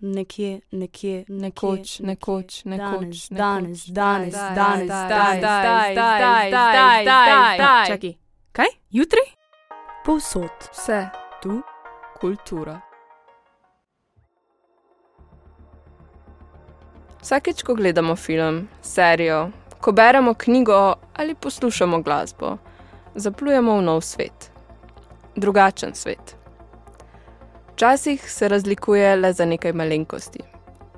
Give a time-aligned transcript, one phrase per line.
[0.00, 6.50] nekje, nekje, Nekoč, nekoč, nekoč, danes, danes, danes, zdaj, danes, zdaj, danes, zdaj, danes, zdaj,
[6.50, 7.56] danes, danes.
[7.56, 7.86] zdaj.
[7.86, 8.14] Čakaj,
[8.52, 8.70] kaj?
[8.90, 9.24] Jutri?
[10.04, 10.68] Povsod.
[10.72, 11.08] Vse
[11.42, 11.62] tu,
[12.20, 12.80] kultura.
[17.20, 19.50] Vsakeč, ko gledamo film, serijo,
[19.80, 22.56] ko beremo knjigo ali poslušamo glasbo,
[23.14, 24.50] zaplujemo v nov svet.
[25.36, 26.35] Drugačen svet.
[27.76, 30.38] Včasih se razlikuje le za nekaj malenkosti,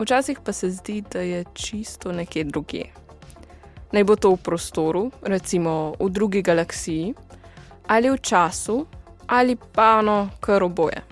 [0.00, 2.84] včasih pa se zdi, da je čisto nekje drugje.
[3.92, 7.14] Naj bo to v prostoru, recimo v drugi galaksiji,
[7.86, 8.86] ali v času,
[9.26, 11.02] ali pa no, kar oboje.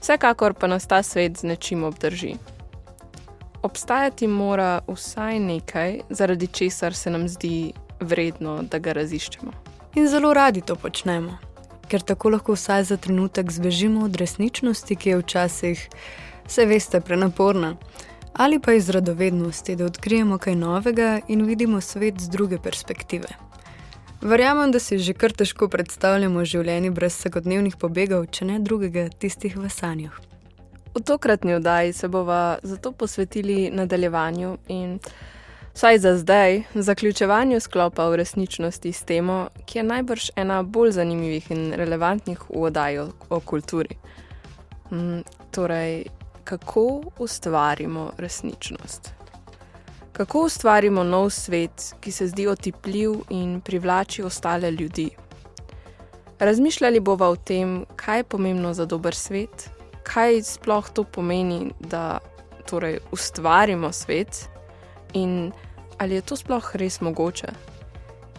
[0.00, 2.34] Vsekakor pa nas ta svet z nečim obdrži.
[3.62, 9.52] Obstajati mora vsaj nekaj, zaradi česar se nam zdi vredno, da ga raziščemo.
[9.94, 11.38] In zelo radi to počnemo,
[11.84, 15.88] ker tako lahko vsaj za trenutek zbežimo od resničnosti, ki je včasih,
[16.48, 17.76] se veste, prenaporna,
[18.32, 23.28] ali pa iz radovednosti, da odkrijemo kaj novega in vidimo svet z druge perspektive.
[24.20, 29.56] Verjamem, da si že kar težko predstavljamo življenje brez vsakodnevnih pobegov, če ne drugega, tistih
[29.56, 30.16] v sanjah.
[30.94, 34.98] V tokratni oddaji se bova zato posvetili nadaljevanju in,
[35.74, 41.50] vsaj za zdaj, zaključevanju sklopa v resničnosti s temo, ki je najbrž ena bolj zanimivih
[41.50, 43.96] in relevantnih v oddaji o, o kulturi.
[44.90, 46.04] Mm, torej,
[46.44, 49.10] kako ustvarimo resničnost?
[50.12, 55.10] Kako ustvarimo nov svet, ki se zdi otipljiv in privlači ostale ljudi?
[56.38, 59.70] Razmišljali bova o tem, kaj je pomembno za dober svet,
[60.02, 62.18] kaj sploh to pomeni, da
[62.66, 64.53] torej, ustvarimo svet
[65.14, 65.52] in
[65.98, 67.52] ali je to sploh res mogoče.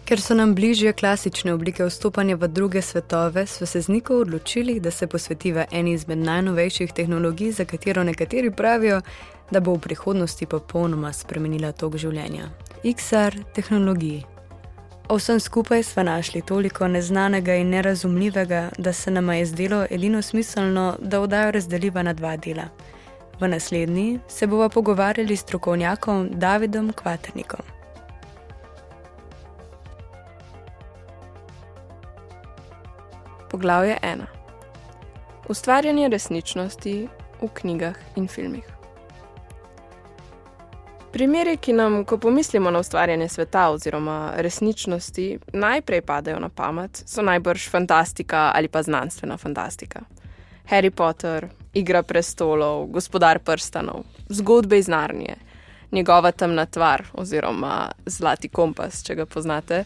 [0.06, 4.80] Ker so nam bližje klasične oblike vstopanja v druge svetove, so se z Niko odločili,
[4.80, 9.02] da se posvetiva eni izmed najnovejših tehnologij, za katero nekateri pravijo,
[9.52, 12.52] da bo v prihodnosti popolnoma spremenila tok življenja.
[12.84, 14.26] XR tehnologiji.
[15.10, 20.22] O vsem skupaj smo našli toliko neznanega in nerazumljivega, da se nam je zdelo edino
[20.22, 22.70] smiselno, da oddajo razdeliva na dva dela.
[23.40, 27.60] V naslednji se bova pogovarjali s strokovnjakom Davidom Kvaternikom.
[33.52, 34.22] Poglavje 1.
[35.50, 37.08] Ustvarjanje resničnosti
[37.42, 38.64] v knjigah in filmih.
[41.12, 47.22] Primeri, ki nam, ko pomislimo na ustvarjanje sveta oziroma resničnosti, najprej padejo na pamet, so
[47.22, 50.02] najbrž fantastika ali pa znanstvena fantastika.
[50.70, 55.36] Harry Potter, Igra prestolov, Gospodar prstanov, zgodbe iz Narnije,
[55.92, 59.84] njegova temna tvar oziroma Zlati kompas, če ga poznate.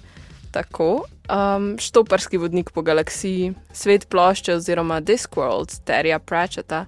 [0.51, 6.85] Tako, um, štoparski vodnik po galaksiji, svet plošče oziroma Discworld, Terija Pratchetta,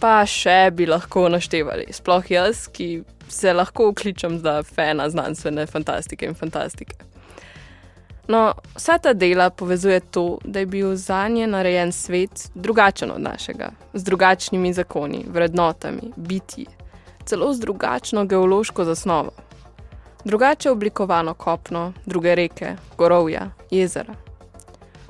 [0.00, 6.26] pa še bi lahko naštevali, sploh jaz, ki se lahko vkličem za fena znanstvene fantastike
[6.26, 7.13] in fantastike.
[8.28, 13.20] No, vsa ta dela povezuje to, da je bil za nje narejen svet drugačen od
[13.20, 16.66] našega, z drugačnimi zakoni, vrednotami, bitji,
[17.24, 19.30] celo z drugačno geološko zasnovo.
[20.24, 24.14] Drugače oblikovano kopno, druge reke, gorovja, jezera.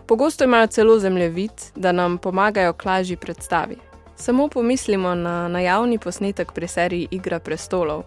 [0.06, 3.76] Pogosto imajo celo zemljevid, da nam pomagajo k lažji predstavi.
[4.16, 8.02] Samo pomislimo na najavni posnetek pri seriji Igra prestolov,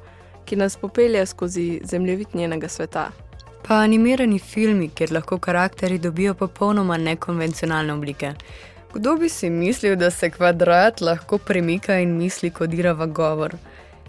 [0.46, 3.12] ki nas popelje skozi zemljevid njenega sveta.
[3.68, 8.34] Pa animirani filmi, kjer lahko karakteri dobijo popolnoma nekonvencionalne oblike.
[8.94, 13.56] Kdo bi si mislil, da se kvadrat lahko premika in misli kodira v govor?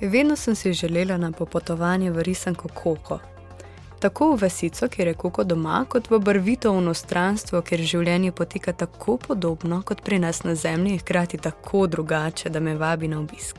[0.00, 3.18] Vedno sem si želela na popotovanje v risanko Koko.
[4.00, 9.16] Tako v vasico, kjer je Koko doma, kot v barvito onostranstvo, kjer življenje poteka tako
[9.16, 13.56] podobno kot pri nas na Zemlji, hkrati tako drugače, da me vabi na obisk.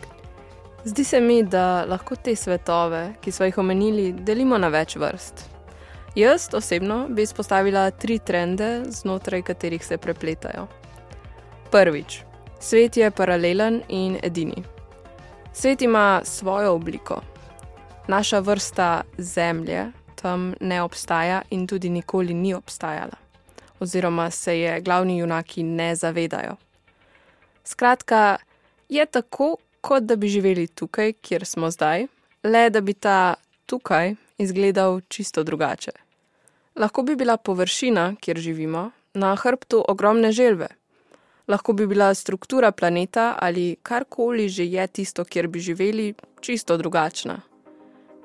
[0.84, 5.59] Zdi se mi, da lahko te svetove, ki smo jih omenili, delimo na več vrst.
[6.16, 10.68] Jaz osebno bi izpostavila tri trende, znotraj katerih se prepletajo.
[11.72, 12.22] Prvič,
[12.60, 14.64] svet je paralelen in edini.
[15.54, 17.22] Svet ima svojo obliko.
[18.08, 19.92] Naša vrsta Zemlje
[20.22, 23.18] tam ne obstaja in tudi nikoli ni obstajala,
[23.80, 26.56] oziroma se je glavni junaki ne zavedajo.
[27.64, 28.38] Skratka,
[28.90, 32.08] je tako, kot da bi živeli tukaj, kjer smo zdaj,
[32.44, 33.36] le da bi ta
[33.66, 35.92] tukaj izgledal čisto drugače.
[36.80, 40.68] Lahko bi bila površina, kjer živimo, na hrbtu ogromne želve.
[41.48, 47.42] Lahko bi bila struktura planeta ali karkoli že je tisto, kjer bi živeli, čisto drugačna.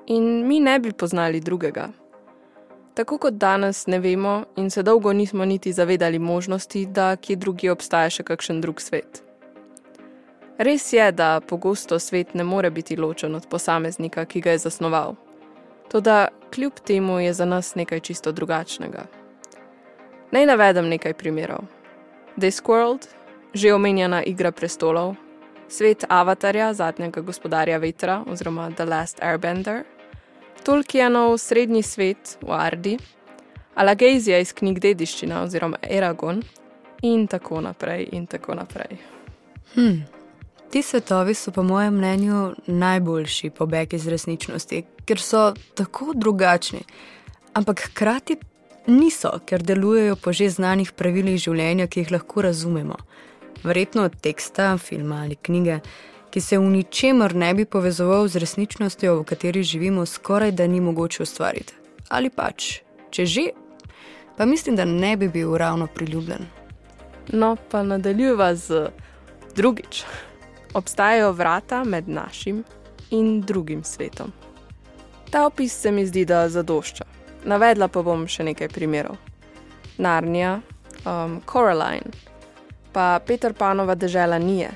[0.07, 1.89] In mi ne bi poznali drugega.
[2.93, 7.71] Tako kot danes ne vemo in se dolgo nismo niti zavedali možnosti, da kje drugje
[7.71, 9.23] obstaja še kakšen drug svet.
[10.57, 15.24] Res je, da pogosto svet ne more biti ločen od posameznika, ki ga je zasnoval.
[15.91, 19.05] Toda kljub temu je za nas nekaj čisto drugačnega.
[20.31, 21.63] Naj navedem nekaj primerov.
[22.35, 23.07] Discworld,
[23.53, 25.15] že omenjena Igra prestolov,
[25.67, 29.83] svet Avatarja, zadnjega gospodarja vetra oziroma The Last Airbender,
[30.63, 32.97] Tolkienov srednji svet v Ardi,
[33.75, 36.41] Alagezija iz knjig dediščina oziroma Eragon
[37.01, 38.97] in tako naprej in tako naprej.
[39.75, 40.03] Hmm.
[40.71, 46.81] Ti svetovi so, po mojem mnenju, najboljši pobeg iz resničnosti, ker so tako drugačni,
[47.53, 48.37] ampak hkrati
[48.87, 52.97] niso, ker delujejo po že znanih pravilih življenja, ki jih lahko razumemo.
[53.63, 55.79] Verjetno od teksta, filma ali knjige,
[56.29, 60.81] ki se v ničemer ne bi povezoval z resničnostjo, v kateri živimo, skoraj da ni
[60.81, 61.73] mogoče ustvariti.
[62.09, 63.45] Ali pač, če že,
[64.37, 66.45] pa mislim, da ne bi bil ravno priljubljen.
[67.33, 68.89] No, pa nadaljujeva z
[69.55, 70.03] drugič
[70.75, 72.63] obstajajo vrata med našim
[73.09, 74.31] in drugim svetom.
[75.29, 77.05] Ta opis se mi zdi, da zadošča.
[77.45, 79.15] Navedla pa bom še nekaj primerov.
[79.97, 80.59] Narnija,
[81.05, 82.11] um, Coraline,
[82.91, 84.71] pa Peter Panova dežela Nije.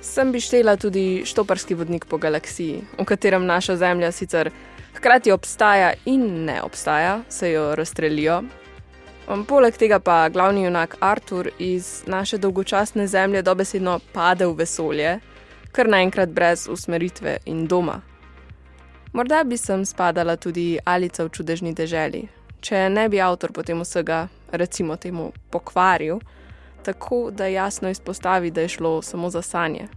[0.00, 4.50] Sem bi štela tudi štoparski vodnik po galaksiji, v katerem naša Zemlja sicer
[4.96, 8.42] hkrati obstaja in ne obstaja, se jo razstrelijo,
[9.26, 15.18] Um, poleg tega pa glavni junak Artur iz naše dolgočasne zemlje dobesedno pade v vesolje,
[15.72, 18.00] kar naenkrat brez usmeritve in doma.
[19.12, 22.28] Morda bi sem spadala tudi Alica v čudežni deželi,
[22.60, 26.20] če ne bi avtor potem vsega, recimo temu, pokvaril,
[26.84, 29.88] tako da jasno izpostavi, da je šlo samo za sanje.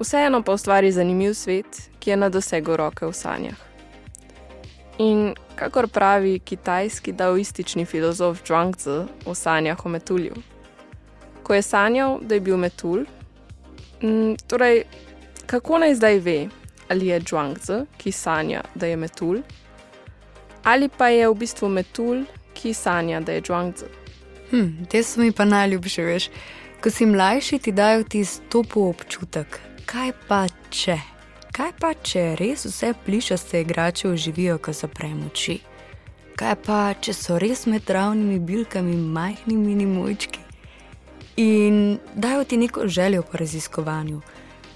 [0.00, 3.75] Vseeno pa ustvari zanimiv svet, ki je na dosegu roke v sanjah.
[4.98, 10.34] In kakor pravi kitajski daoistični filozof Zhuangzi v sanjah o metulju.
[11.42, 13.04] Ko je sanjal, da je bil metul,
[14.00, 14.84] m, mm, torej,
[15.46, 16.48] kako naj zdaj ve,
[16.88, 19.42] ali je Zhuangzi, ki sanja, da je metul,
[20.64, 23.90] ali pa je v bistvu metul, ki sanja, da je Zhuangzi.
[24.50, 26.30] Hm, te so mi pa najljubše, veš.
[26.80, 31.15] Ko si mlajši, ti dajo ti stopu občutek, kaj pa če.
[31.56, 35.54] Kaj pa, če res vse plišaste igrače oživijo, ko zapremo oči?
[36.36, 40.42] Kaj pa, če so res med ravnimi bilkami majhni mini mojčki?
[41.40, 44.20] In dajo ti neko željo po raziskovanju,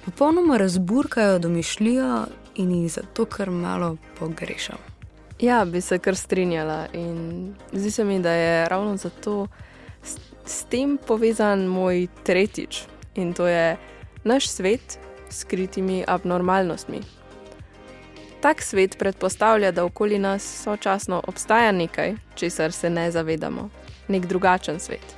[0.07, 2.23] popolnoma razburkajo domišljijo
[2.65, 4.81] in jih zato kar malo pogrešam.
[5.41, 9.47] Ja, bi se kar strinjala in zdi se mi, da je ravno zato
[10.03, 10.17] s,
[10.47, 12.83] s tem povezan moj tretjič
[13.15, 13.77] in to je
[14.25, 14.99] naš svet
[15.33, 17.01] skritimi abnormalnostmi.
[18.41, 23.69] Tak svet predpostavlja, da okoli nas sočasno obstaja nekaj, česar se ne zavedamo,
[24.09, 25.17] nek drugačen svet.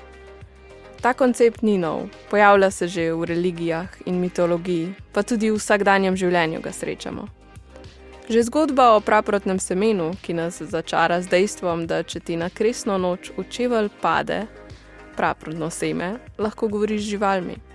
[1.00, 6.16] Ta koncept ni nov, pojavlja se že v religijah in mitologiji, pa tudi v vsakdanjem
[6.16, 7.26] življenju ga srečamo.
[8.28, 12.98] Že zgodba o praprotnem semenu, ki nas začara z dejstvom, da če ti na kresno
[12.98, 14.46] noč v čevelj pade
[15.16, 17.71] praprotno seme, lahko govoriš z živalmi.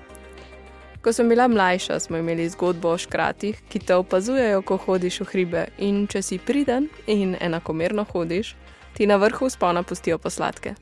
[1.08, 5.28] Ko sem bila mlajša, smo imeli zgodbo o škratih, ki te opazujejo, ko hodiš v
[5.30, 5.62] hribe.
[5.80, 8.50] In če si priden in enakomerno hodiš,
[8.98, 10.74] ti na vrhu spona pustijo posladke.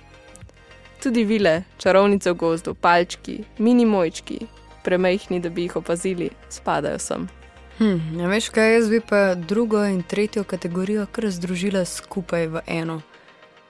[1.03, 4.39] Tudi vile, čarovnice v gozdu, palčki, mini mojčki,
[4.83, 7.29] premehni, da bi jih opazili, spadajo sem.
[7.77, 12.65] Hm, ne veš kaj, jaz bi pa drugo in tretjo kategorijo kar združila skupaj v
[12.65, 13.03] eno.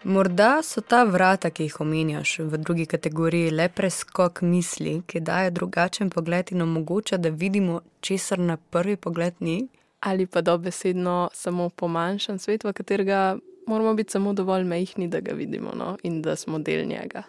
[0.06, 5.50] Morda so ta vrata, ki jih omenjaš v drugi kategoriji, le preskok misli, ki daje
[5.52, 9.68] drugačen pogled in omogoča, da vidimo, česar na prvi pogled ni.
[10.00, 15.34] Ali pa dobesedno samo pomanjšan svet, v katerega moramo biti samo dovolj mehni, da ga
[15.34, 15.98] vidimo no?
[16.04, 17.24] in da smo del njega.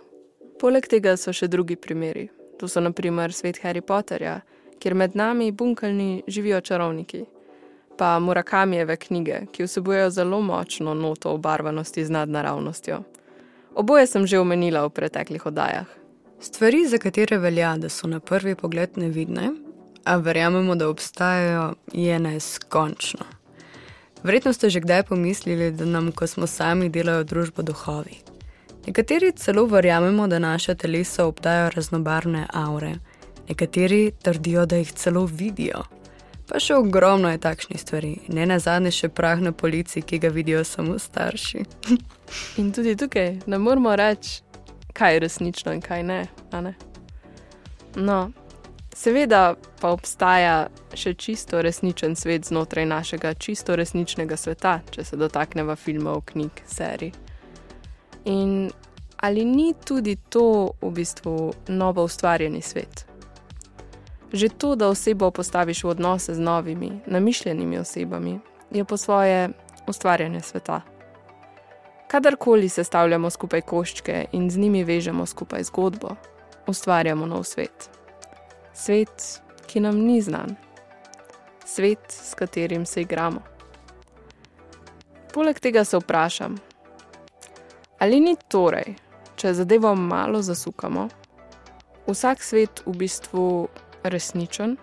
[0.60, 2.28] Poleg tega so še drugi primeri.
[2.60, 4.42] To so naprimer svet Harry Potterja,
[4.78, 7.24] kjer med nami bunkalni živijo čarovniki
[7.98, 13.02] pa Murakamijeve knjige, ki vsebujejo zelo močno noto obarvanosti z nadnaravnostjo.
[13.74, 15.86] Oboje sem že omenila v preteklih oddajah.
[16.40, 19.52] Stvari, za katere velja, da so na prvi pogled nevidne,
[20.04, 23.24] a verjamemo, da obstajajo, je neskončno.
[24.22, 28.20] Verjetno ste že kdaj pomislili, da nam, ko smo sami, delajo družbo duhovi.
[28.86, 32.94] Nekateri celo verjamemo, da naše telesa obdajo raznobarvne aure,
[33.48, 35.82] nekateri trdijo, da jih celo vidijo.
[36.46, 40.30] Pa še ogromno je takšnih stvari, ne na zadnje še prah na policiji, ki ga
[40.30, 41.64] vidijo samo starši.
[42.62, 44.42] in tudi tukaj ne moramo reči,
[44.94, 46.20] kaj je resnično in kaj ne.
[46.52, 46.74] ne?
[47.96, 48.30] No,
[48.94, 55.76] seveda pa obstaja še čisto resničen svet znotraj našega čisto resničnega sveta, če se dotaknemo
[55.76, 57.12] filmov, knjig, serij.
[58.30, 58.70] In
[59.16, 63.05] ali ni tudi to v bistvu novo ustvarjeni svet?
[64.32, 68.40] Že to, da osebo postaviš v odnose z novimi, namišljenimi osebami,
[68.70, 69.48] je po svoje
[69.86, 70.80] ustvarjanje sveta.
[72.08, 76.16] Kadarkoli sestavljamo skupaj koščke in z njimi vežemo skupaj zgodbo,
[76.66, 77.90] ustvarjamo nov svet.
[78.74, 80.56] Svet, ki nam ni znan,
[81.64, 83.42] svet, s katerim se igramo.
[85.34, 86.56] Poleg tega se vprašam,
[87.98, 88.94] ali ni torej,
[89.36, 91.08] če zadevo malo zasukamo,
[92.06, 93.68] vsak svet v bistvu
[94.08, 94.76] resničen?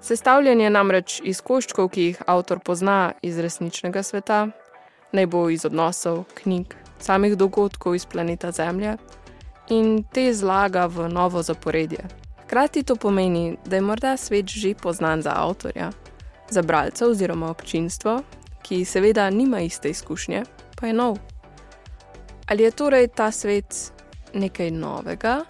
[0.00, 4.46] Sestavljen je namreč iz koščkov, ki jih avtor pozna iz resničnega sveta,
[5.12, 8.96] naj bo iz odnosov, knjig, samih dogodkov iz planeta Zemlje
[9.68, 12.04] in te zlaga v novo zaporedje.
[12.44, 15.90] Hkrati to pomeni, da je morda svet že poznan za avtorja,
[16.50, 18.22] za bralce oziroma občinstvo,
[18.62, 20.44] ki seveda nima iste izkušnje,
[20.80, 21.18] pa je nov.
[22.46, 23.92] Ali je torej ta svet
[24.34, 25.44] nekaj novega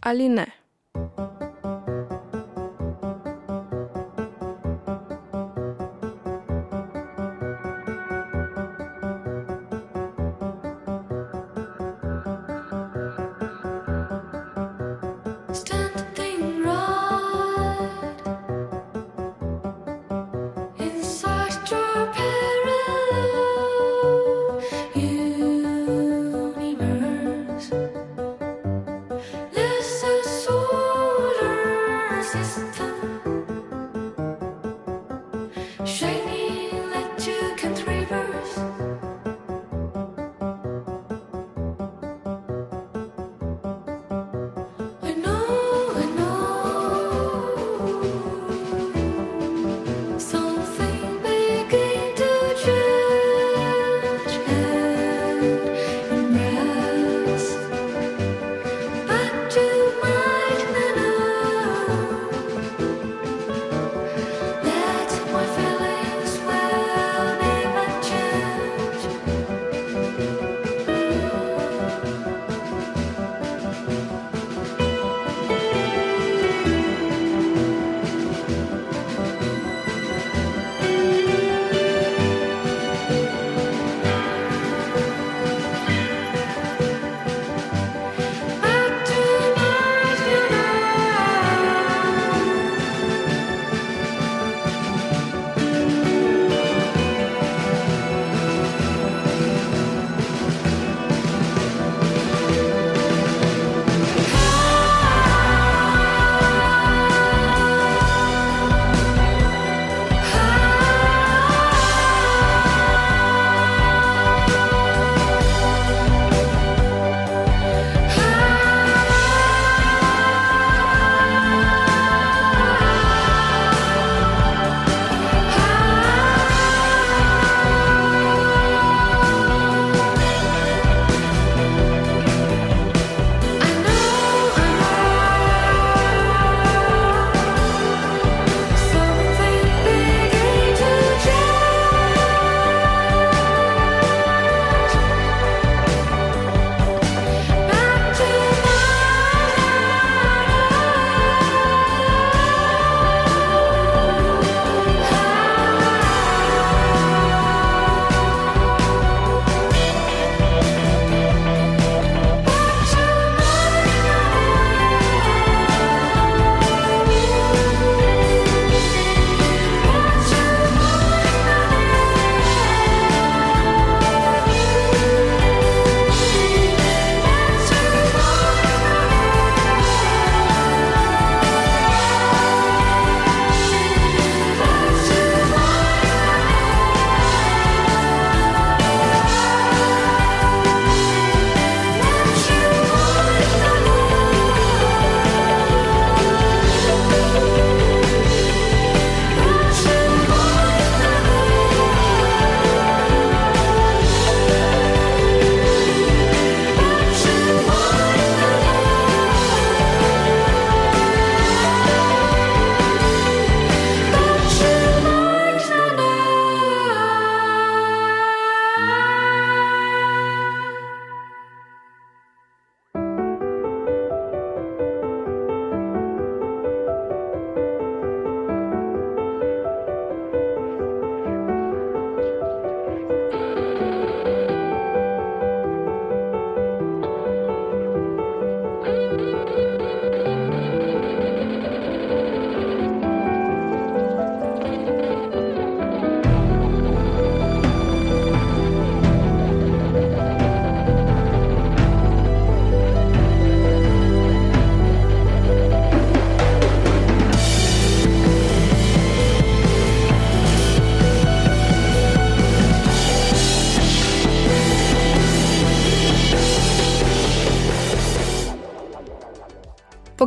[0.00, 0.46] ali ne?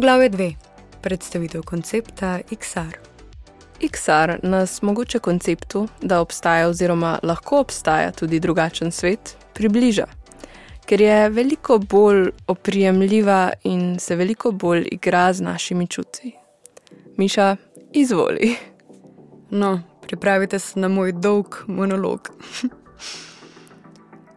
[0.01, 0.53] Poglavje 2.
[1.01, 2.97] Predstavitev koncepta XR.
[3.81, 10.07] XR nas mogoče konceptu, da obstaja oziroma lahko obstaja tudi drugačen svet, približa,
[10.85, 16.33] ker je veliko bolj oprijemljiva in se veliko bolj igra z našimi čuti.
[17.17, 17.55] Miša,
[17.93, 18.55] izvoli.
[19.49, 22.29] No, pripravite se na moj dolg monolog.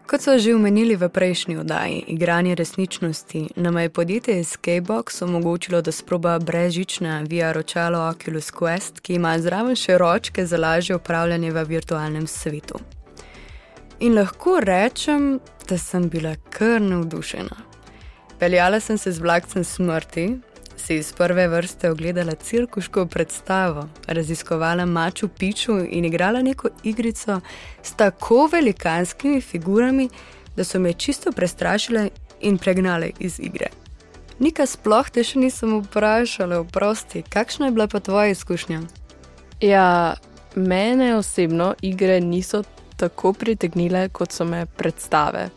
[0.06, 5.92] Kot so že omenili v prejšnji oddaji, igranje resničnosti nam je podjetje Skybox omogočilo, da
[5.92, 11.64] sproba brezžična VR očalo Oculus Quest, ki ima zraven še ročke za lažje upravljanje v
[11.64, 12.78] virtualnem svetu.
[14.00, 17.56] In lahko rečem, da sem bila kar navdušena.
[18.38, 20.36] Peljala sem se z vlakcem smrti,
[20.86, 27.40] si iz prve vrste ogledala cirkuško predstavo, raziskovala maču piču in igrala neko igrico
[27.82, 30.08] s tako velikanskimi figurami,
[30.56, 32.08] da so me čisto prestrašile
[32.40, 33.66] in pregnale iz igre.
[34.38, 38.80] Nika sploh te še nisem vprašala, oprosti, kakšna je bila pa tvoja izkušnja?
[39.60, 40.14] Ja,
[40.54, 42.62] mene osebno igre niso
[42.96, 45.48] tako pritegnile, kot so me predstave.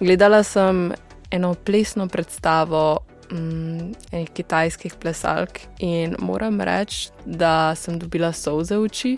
[0.00, 0.92] Gledala sem
[1.30, 3.02] eno plesno predstavo
[3.32, 9.16] mm, enih kitajskih plesalk in moram reči, da sem dobila solze v oči,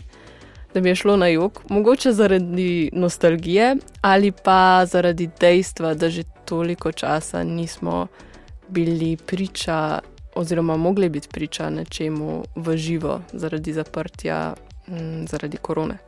[0.75, 6.23] da mi je šlo na jug, mogoče zaradi nostalgije ali pa zaradi dejstva, da že
[6.45, 8.07] toliko časa nismo
[8.69, 9.99] bili priča.
[10.37, 14.55] Oziroma, mogli biti priča nečemu v živo, zaradi zaprtja,
[14.89, 15.99] mm, zaradi korone.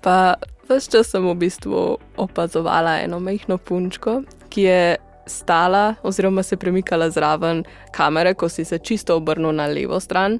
[0.00, 0.34] Pa
[0.68, 7.10] vse čas sem v bistvu opazovala eno majhno punčko, ki je stala oziroma se premikala
[7.10, 10.38] zraven kamere, ko si se čisto obrnil na levo stran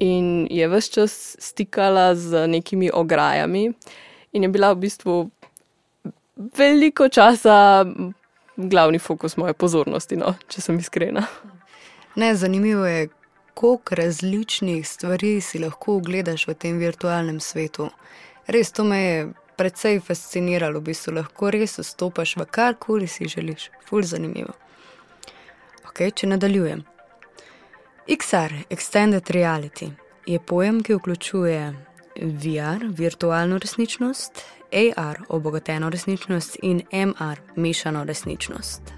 [0.00, 3.72] in je vse čas stikala z nekimi ograjami
[4.32, 5.30] in je bila v bistvu
[6.36, 7.84] veliko časa
[8.56, 11.26] glavni fokus moje pozornosti, no, če sem iskrena.
[12.16, 13.08] Ne, zanimivo je,
[13.54, 17.88] koliko različnih stvari si lahko ogledaš v tem virtualnem svetu.
[18.46, 23.70] Res to me je precej fasciniralo, v bistvu lahko res vstopaš v karkoli si želiš.
[23.86, 24.54] Ful zanimivo.
[25.88, 26.84] Ok, če nadaljujem.
[28.08, 29.90] XR, Extended Reality,
[30.26, 31.60] je pojem, ki vključuje
[32.20, 38.92] VR, virtualno resničnost, AR, obogateno resničnost in MR, mešano resničnost.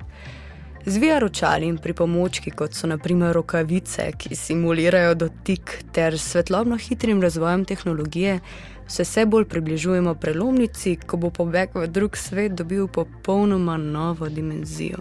[0.87, 7.23] Z VR očali in pripomočki, kot so naprimer rokavice, ki simulirajo dotik, ter svetlobno hitrim
[7.23, 8.41] razvojem tehnologije,
[8.89, 14.99] se vse bolj približujemo prelomnici, ko bo pobeg v drug svet dobil popolnoma novo dimenzijo.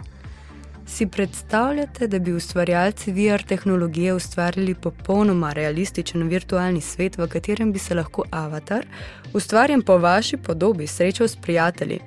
[0.88, 7.80] Si predstavljate, da bi ustvarjalci VR tehnologije ustvarili popolnoma realističen virtualni svet, v katerem bi
[7.80, 8.86] se lahko avatar,
[9.34, 12.00] ustvarjen po vaši podobi, srečal s prijatelji?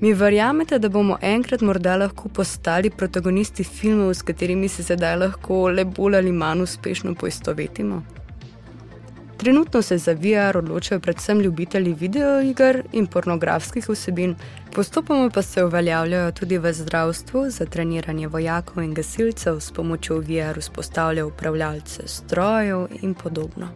[0.00, 5.68] Mi verjamete, da bomo enkrat morda lahko postali protagonisti filmov, s katerimi se sedaj lahko
[5.68, 8.02] le bolj ali manj uspešno poistovetimo?
[9.42, 14.34] Trenutno se za VR odločajo predvsem ljubitelji videoiger in pornografskih vsebin,
[14.74, 20.60] postopoma pa se uveljavljajo tudi v zdravstvu za treniranje vojakov in gasilcev s pomočjo VR
[20.60, 23.68] vzpostavljajo upravljalce strojev in podobno.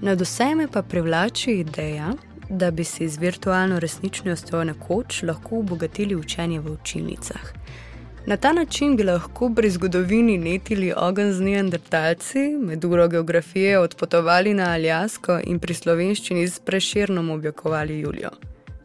[0.00, 2.12] Nad vseme pa privlači ideja,
[2.50, 7.52] da bi si z virtualno resničnostjo nekoč lahko obogatili učenje v učilnicah.
[8.28, 14.54] Na ta način bi lahko pri zgodovini netili ogen z neandertalci, med uro geografije odpotovali
[14.54, 18.30] na Aljasko in pri slovenščini s preširnom obljukovali Julijo.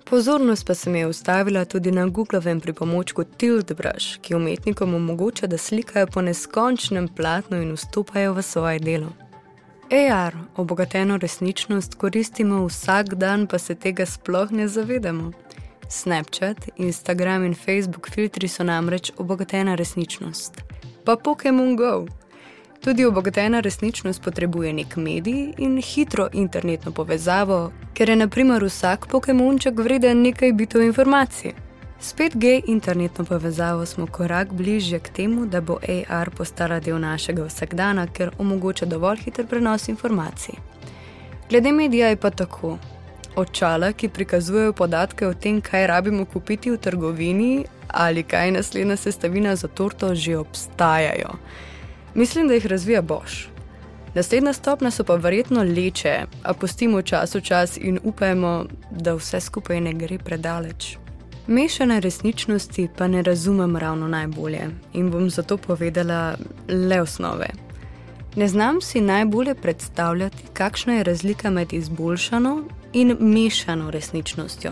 [0.10, 5.58] Pozornost pa se mi je ustavila tudi na Googlovem pripomočku Tiltbrush, ki umetnikom omogoča, da
[5.58, 9.12] slikajo po neskončnem platnu in vstopajo v svoje delo.
[9.92, 15.32] AR, obogateno resničnost, koristimo vsak dan, pa se tega sploh ne zavedamo.
[15.94, 20.62] Snapchat, Instagram in Facebook filtri so namreč obogatena resničnost.
[21.06, 22.06] Pa Pokémon Go.
[22.84, 29.80] Tudi obogatena resničnost potrebuje nek medij in hitro internetno povezavo, ker je naprimer vsak Pokémonček
[29.80, 31.54] vreden nekaj bitov informacij.
[32.00, 35.78] Spet G internetno povezavo smo korak bližje k temu, da bo
[36.10, 40.56] AR postala del našega vsakdana, ker omogoča dovolj hiter prenos informacij.
[41.50, 42.78] Glede medija je pa tako,
[43.36, 49.56] očala, ki prikazujejo podatke o tem, kaj rabimo kupiti v trgovini ali kaj naslednja sestavina
[49.56, 51.36] za torto, že obstajajo.
[52.16, 53.54] Mislim, da jih razvija Bosch.
[54.14, 59.40] Naslednja stopna so pa verjetno leče, a pustimo čas v čas in upajmo, da vse
[59.40, 60.98] skupaj ne gre predaleč.
[61.48, 66.36] Mešane resničnosti pa ne razumem ravno najbolje in bom zato povedala
[66.68, 67.50] le osnove.
[68.36, 74.72] Ne znam si najbolje predstavljati, kakšna je razlika med izboljšano in mešano resničnostjo.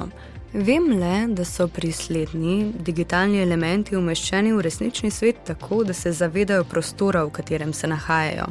[0.53, 6.11] Vem le, da so pri slednji digitalni elementi umeščeni v resnični svet tako, da se
[6.11, 8.49] zavedajo prostora, v katerem se nahajajo.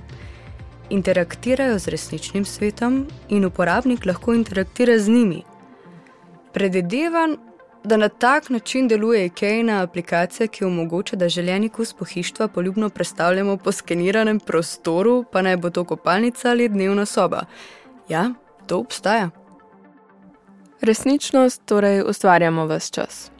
[0.90, 5.42] Interaktirajo z resničnim svetom in uporabnik lahko interaktira z njimi.
[6.52, 7.36] Predvidevam,
[7.84, 13.56] da na tak način deluje IKEA aplikacija, ki omogoča, da želeni kus pohištva poljubno predstavljamo
[13.56, 17.44] po skeniranem prostoru, pa naj bo to kopalnica ali dnevna soba.
[18.08, 18.30] Ja,
[18.66, 19.30] to obstaja.
[20.82, 23.30] Resničnost torej ustvarjamo vse čas.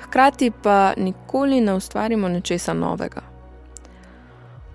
[0.00, 3.22] Hkrati pa nikoli ne ustvarimo nečesa novega.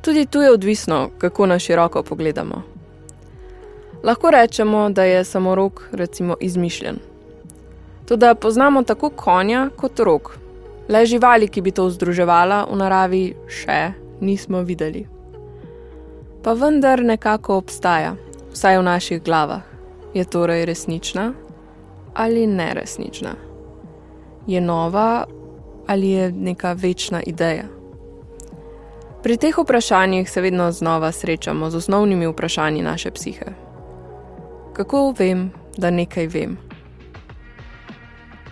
[0.01, 2.61] Tudi tu je odvisno, kako na široko pogledamo.
[4.03, 6.99] Lahko rečemo, da je samo rok, recimo, izmišljen.
[8.05, 10.37] Tudi poznamo tako konja kot rok.
[10.89, 15.07] Le živali, ki bi to združevala v naravi, še nismo videli.
[16.43, 18.15] Pa vendar nekako obstaja,
[18.51, 19.61] vsaj v naših glavah.
[20.13, 21.33] Je torej resnična
[22.13, 23.35] ali neresnična?
[24.47, 25.25] Je nova
[25.87, 27.63] ali je neka večna ideja?
[29.23, 33.45] Pri teh vprašanjih se vedno znova srečamo z osnovnimi vprašanji naše psihe.
[34.73, 36.57] Kako vem, da nekaj vem?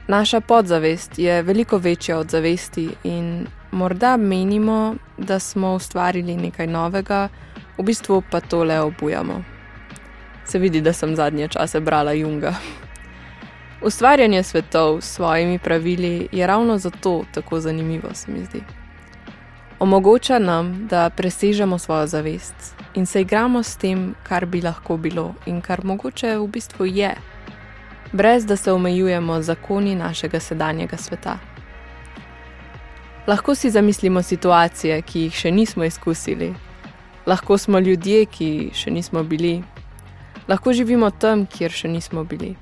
[0.08, 7.30] Naša podzavest je veliko večja od zavesti in morda menimo, da smo ustvarili nekaj novega,
[7.78, 9.44] v bistvu pa to le obujamo.
[10.46, 12.54] Se vidi, da sem zadnje čase brala Junga.
[13.82, 18.62] Ustvarjanje svetov s svojimi pravili je ravno zato tako zanimivo, se mi zdi.
[19.80, 25.34] Omogoča nam, da presežemo svojo zavest in se igramo s tem, kar bi lahko bilo
[25.46, 27.16] in kar mogoče v bistvu je,
[28.12, 31.38] brez da se omejujemo zakoni našega sedanjega sveta.
[33.28, 36.54] Lahko si zamislimo situacije, ki jih še nismo izkusili,
[37.26, 39.64] lahko smo ljudje, ki še nismo bili,
[40.48, 42.56] lahko živimo tam, kjer še nismo bili.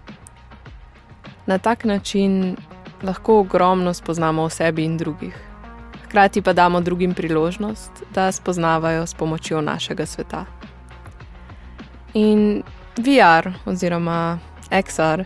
[1.46, 2.56] Na tak način
[3.04, 5.36] lahko ogromno spoznamo o sebi in drugih,
[6.06, 10.46] hkrati pa damo drugim priložnost, da spoznavajo s pomočjo našega sveta.
[12.14, 12.64] In
[12.98, 14.40] VR oziroma
[14.72, 15.24] XR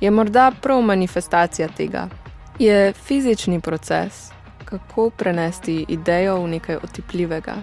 [0.00, 2.08] je morda prav manifestacija tega.
[2.58, 4.30] Je fizični proces,
[4.64, 7.54] kako prenesti idejo v nekaj otipljivega,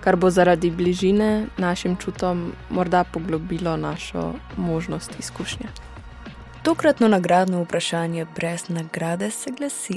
[0.00, 5.66] kar bo zaradi bližine našim čutom morda poglobilo našo možnost izkušnje.
[6.68, 9.94] Tokratno nagradno vprašanje brez nagrade se glasi: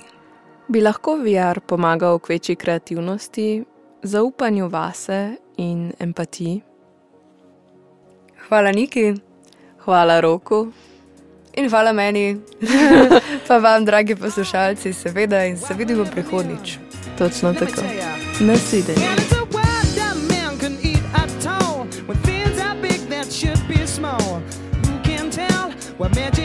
[0.68, 3.64] Bi lahko VR pomagal k večji kreativnosti,
[4.04, 6.62] zaupanju vase in empatiji?
[8.48, 9.14] Hvala Niki,
[9.84, 10.72] hvala Roku
[11.54, 12.38] in hvala meni,
[13.48, 16.78] pa vam, dragi poslušalci, seveda in se vidimo prihodnič.
[17.18, 17.82] Točno tako.
[18.40, 19.08] Nasvidenje.
[26.02, 26.41] What magic